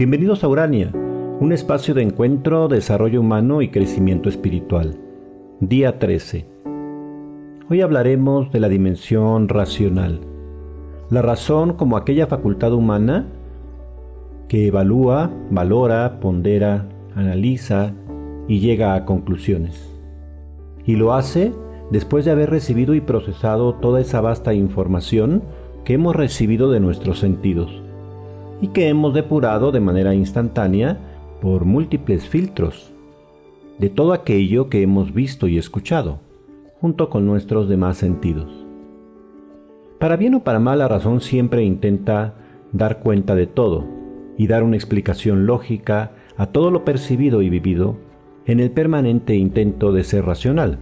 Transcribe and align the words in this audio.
Bienvenidos 0.00 0.44
a 0.44 0.48
Urania, 0.48 0.90
un 0.94 1.52
espacio 1.52 1.92
de 1.92 2.00
encuentro, 2.00 2.68
desarrollo 2.68 3.20
humano 3.20 3.60
y 3.60 3.68
crecimiento 3.68 4.30
espiritual. 4.30 4.98
Día 5.60 5.98
13. 5.98 6.46
Hoy 7.68 7.82
hablaremos 7.82 8.50
de 8.50 8.60
la 8.60 8.70
dimensión 8.70 9.50
racional. 9.50 10.20
La 11.10 11.20
razón 11.20 11.74
como 11.74 11.98
aquella 11.98 12.26
facultad 12.28 12.72
humana 12.72 13.26
que 14.48 14.68
evalúa, 14.68 15.30
valora, 15.50 16.18
pondera, 16.18 16.88
analiza 17.14 17.92
y 18.48 18.60
llega 18.60 18.94
a 18.94 19.04
conclusiones. 19.04 19.94
Y 20.86 20.96
lo 20.96 21.12
hace 21.12 21.52
después 21.90 22.24
de 22.24 22.30
haber 22.30 22.48
recibido 22.48 22.94
y 22.94 23.02
procesado 23.02 23.74
toda 23.74 24.00
esa 24.00 24.22
vasta 24.22 24.54
información 24.54 25.42
que 25.84 25.92
hemos 25.92 26.16
recibido 26.16 26.70
de 26.70 26.80
nuestros 26.80 27.18
sentidos 27.18 27.82
y 28.60 28.68
que 28.68 28.88
hemos 28.88 29.14
depurado 29.14 29.72
de 29.72 29.80
manera 29.80 30.14
instantánea 30.14 30.98
por 31.40 31.64
múltiples 31.64 32.28
filtros 32.28 32.92
de 33.78 33.88
todo 33.88 34.12
aquello 34.12 34.68
que 34.68 34.82
hemos 34.82 35.14
visto 35.14 35.48
y 35.48 35.56
escuchado, 35.56 36.18
junto 36.82 37.08
con 37.08 37.24
nuestros 37.24 37.66
demás 37.66 37.96
sentidos. 37.96 38.66
Para 39.98 40.16
bien 40.16 40.34
o 40.34 40.44
para 40.44 40.58
mal, 40.58 40.80
la 40.80 40.88
razón 40.88 41.22
siempre 41.22 41.64
intenta 41.64 42.34
dar 42.72 43.00
cuenta 43.00 43.34
de 43.34 43.46
todo 43.46 43.86
y 44.36 44.46
dar 44.48 44.64
una 44.64 44.76
explicación 44.76 45.46
lógica 45.46 46.12
a 46.36 46.46
todo 46.46 46.70
lo 46.70 46.84
percibido 46.84 47.40
y 47.40 47.48
vivido 47.48 47.96
en 48.44 48.60
el 48.60 48.70
permanente 48.70 49.34
intento 49.34 49.92
de 49.92 50.04
ser 50.04 50.26
racional. 50.26 50.78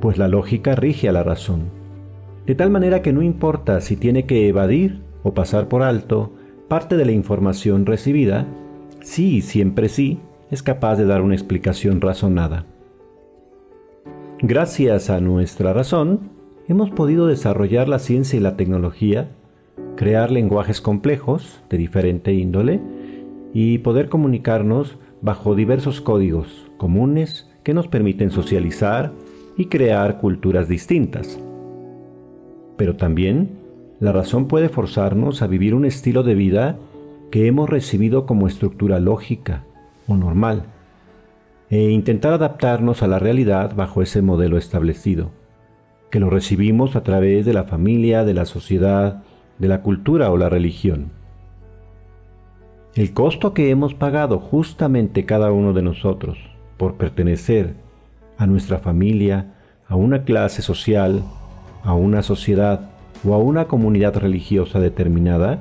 Pues 0.00 0.16
la 0.16 0.28
lógica 0.28 0.74
rige 0.74 1.08
a 1.10 1.12
la 1.12 1.22
razón, 1.22 1.64
de 2.46 2.54
tal 2.54 2.70
manera 2.70 3.02
que 3.02 3.12
no 3.12 3.20
importa 3.20 3.82
si 3.82 3.96
tiene 3.96 4.24
que 4.24 4.48
evadir 4.48 5.02
o 5.22 5.34
pasar 5.34 5.68
por 5.68 5.82
alto 5.82 6.32
parte 6.68 6.96
de 6.96 7.04
la 7.04 7.12
información 7.12 7.84
recibida, 7.84 8.46
sí 9.02 9.36
y 9.36 9.42
siempre 9.42 9.88
sí 9.88 10.20
es 10.50 10.62
capaz 10.62 10.96
de 10.96 11.04
dar 11.04 11.22
una 11.22 11.34
explicación 11.34 12.00
razonada. 12.00 12.64
Gracias 14.40 15.10
a 15.10 15.20
nuestra 15.20 15.72
razón, 15.72 16.30
hemos 16.68 16.90
podido 16.90 17.26
desarrollar 17.26 17.88
la 17.88 17.98
ciencia 17.98 18.36
y 18.36 18.40
la 18.40 18.56
tecnología, 18.56 19.30
crear 19.96 20.30
lenguajes 20.30 20.80
complejos 20.80 21.60
de 21.68 21.76
diferente 21.76 22.32
índole 22.32 22.80
y 23.52 23.78
poder 23.78 24.08
comunicarnos 24.08 24.96
bajo 25.20 25.54
diversos 25.54 26.00
códigos 26.00 26.70
comunes 26.76 27.50
que 27.64 27.74
nos 27.74 27.88
permiten 27.88 28.30
socializar 28.30 29.12
y 29.56 29.66
crear 29.66 30.18
culturas 30.18 30.68
distintas. 30.68 31.38
Pero 32.76 32.96
también 32.96 33.58
la 34.00 34.12
razón 34.12 34.48
puede 34.48 34.70
forzarnos 34.70 35.42
a 35.42 35.46
vivir 35.46 35.74
un 35.74 35.84
estilo 35.84 36.22
de 36.22 36.34
vida 36.34 36.78
que 37.30 37.46
hemos 37.46 37.68
recibido 37.68 38.26
como 38.26 38.48
estructura 38.48 38.98
lógica 38.98 39.64
o 40.08 40.16
normal 40.16 40.64
e 41.68 41.90
intentar 41.90 42.32
adaptarnos 42.32 43.02
a 43.02 43.06
la 43.06 43.18
realidad 43.18 43.76
bajo 43.76 44.02
ese 44.02 44.22
modelo 44.22 44.58
establecido, 44.58 45.30
que 46.10 46.18
lo 46.18 46.30
recibimos 46.30 46.96
a 46.96 47.02
través 47.04 47.46
de 47.46 47.52
la 47.52 47.64
familia, 47.64 48.24
de 48.24 48.34
la 48.34 48.46
sociedad, 48.46 49.22
de 49.58 49.68
la 49.68 49.82
cultura 49.82 50.30
o 50.30 50.36
la 50.36 50.48
religión. 50.48 51.12
El 52.94 53.12
costo 53.12 53.54
que 53.54 53.70
hemos 53.70 53.94
pagado 53.94 54.40
justamente 54.40 55.26
cada 55.26 55.52
uno 55.52 55.72
de 55.72 55.82
nosotros 55.82 56.38
por 56.76 56.94
pertenecer 56.94 57.74
a 58.36 58.46
nuestra 58.46 58.78
familia, 58.78 59.54
a 59.86 59.94
una 59.94 60.24
clase 60.24 60.62
social, 60.62 61.22
a 61.84 61.94
una 61.94 62.22
sociedad 62.22 62.90
o 63.26 63.34
a 63.34 63.38
una 63.38 63.66
comunidad 63.66 64.16
religiosa 64.16 64.80
determinada, 64.80 65.58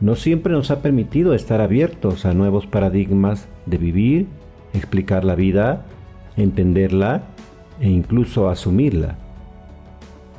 no 0.00 0.14
siempre 0.14 0.52
nos 0.52 0.70
ha 0.70 0.80
permitido 0.80 1.34
estar 1.34 1.60
abiertos 1.60 2.24
a 2.24 2.32
nuevos 2.32 2.66
paradigmas 2.66 3.48
de 3.66 3.78
vivir, 3.78 4.26
explicar 4.72 5.24
la 5.24 5.34
vida, 5.34 5.84
entenderla 6.36 7.22
e 7.80 7.88
incluso 7.88 8.48
asumirla. 8.48 9.16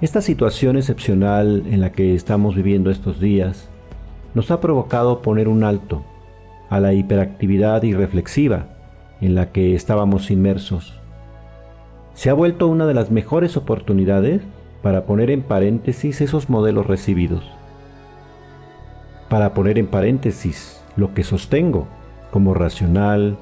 Esta 0.01 0.21
situación 0.21 0.77
excepcional 0.77 1.63
en 1.69 1.81
la 1.81 1.91
que 1.91 2.15
estamos 2.15 2.55
viviendo 2.55 2.89
estos 2.89 3.19
días 3.19 3.69
nos 4.33 4.49
ha 4.49 4.61
provocado 4.61 5.21
poner 5.21 5.49
un 5.49 5.63
alto 5.63 6.05
a 6.69 6.79
la 6.79 6.93
hiperactividad 6.93 7.83
irreflexiva 7.83 8.67
en 9.19 9.35
la 9.35 9.51
que 9.51 9.75
estábamos 9.75 10.31
inmersos. 10.31 10.93
Se 12.13 12.29
ha 12.29 12.33
vuelto 12.33 12.67
una 12.67 12.85
de 12.85 12.93
las 12.93 13.11
mejores 13.11 13.57
oportunidades 13.57 14.41
para 14.81 15.05
poner 15.05 15.29
en 15.31 15.41
paréntesis 15.41 16.21
esos 16.21 16.49
modelos 16.49 16.87
recibidos, 16.87 17.43
para 19.29 19.53
poner 19.53 19.77
en 19.77 19.87
paréntesis 19.87 20.81
lo 20.95 21.13
que 21.13 21.23
sostengo 21.23 21.87
como 22.31 22.53
racional, 22.53 23.37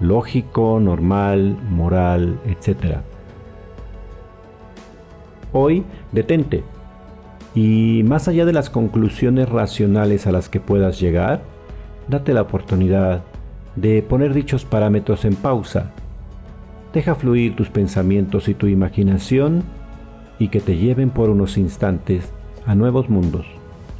lógico, 0.00 0.80
normal, 0.80 1.56
moral, 1.70 2.38
etc. 2.46 2.98
Hoy 5.52 5.84
detente 6.12 6.64
y 7.54 8.02
más 8.04 8.28
allá 8.28 8.44
de 8.44 8.52
las 8.52 8.70
conclusiones 8.70 9.48
racionales 9.48 10.26
a 10.26 10.32
las 10.32 10.48
que 10.48 10.60
puedas 10.60 10.98
llegar, 11.00 11.42
date 12.08 12.32
la 12.32 12.42
oportunidad 12.42 13.22
de 13.76 14.02
poner 14.02 14.32
dichos 14.34 14.64
parámetros 14.64 15.24
en 15.24 15.34
pausa. 15.34 15.90
Deja 16.92 17.14
fluir 17.14 17.56
tus 17.56 17.68
pensamientos 17.68 18.48
y 18.48 18.54
tu 18.54 18.66
imaginación 18.66 19.62
y 20.42 20.48
que 20.48 20.60
te 20.60 20.76
lleven 20.76 21.10
por 21.10 21.30
unos 21.30 21.56
instantes 21.56 22.32
a 22.66 22.74
nuevos 22.74 23.08
mundos, 23.08 23.46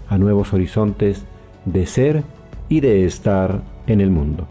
a 0.08 0.18
nuevos 0.18 0.52
horizontes 0.52 1.24
de 1.66 1.86
ser 1.86 2.24
y 2.68 2.80
de 2.80 3.04
estar 3.04 3.62
en 3.86 4.00
el 4.00 4.10
mundo. 4.10 4.48